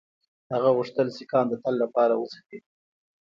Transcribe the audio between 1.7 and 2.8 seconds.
لپاره وځپي.